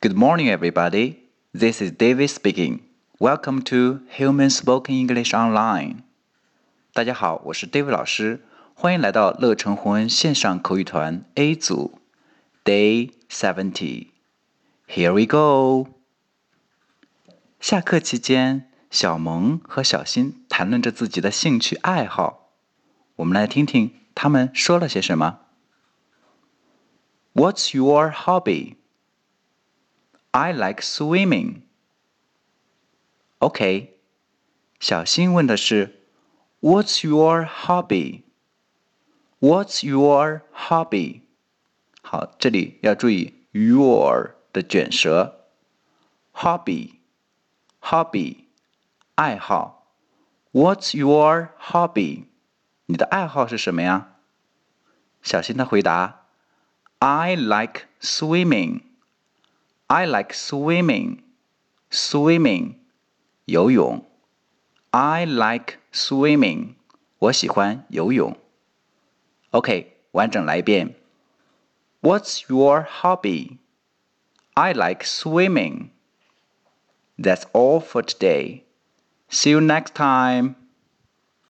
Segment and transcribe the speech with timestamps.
[0.00, 1.16] Good morning, everybody.
[1.52, 2.80] This is David speaking.
[3.18, 6.02] Welcome to Human Spoken English Online.
[6.92, 8.44] 大家好，我是 David 老师，
[8.74, 11.98] 欢迎来到乐成红恩线上口语团 A 组
[12.64, 14.08] Day Seventy.
[14.88, 15.90] Here we go.
[17.58, 22.52] 下课期间，小萌和小新谈论着自己的兴趣爱好。
[23.16, 25.40] 我们来听听他们说了些什么。
[27.34, 28.76] What's your hobby?
[30.30, 31.62] I like swimming.
[33.38, 33.98] OK，
[34.80, 36.02] 小新问的是
[36.60, 38.22] What's your hobby?
[39.40, 41.22] What's your hobby?
[42.02, 45.46] 好，这里要注意 your 的卷舌。
[46.34, 48.44] Hobby，hobby，
[49.14, 49.92] 爱好。
[50.52, 52.24] What's your hobby?
[52.86, 54.16] 你的爱好是什么呀？
[55.22, 56.26] 小新的回答：
[56.98, 58.82] I like swimming.
[59.90, 61.22] I like swimming.
[61.90, 62.76] Swimming，
[63.44, 64.04] 游泳。
[64.90, 66.74] I like swimming.
[67.18, 68.36] 我喜欢游泳。
[69.50, 70.94] OK，完整来一遍。
[72.02, 73.58] What's your hobby?
[74.54, 75.90] I like swimming.
[77.18, 78.62] That's all for today.
[79.30, 80.54] See you next time.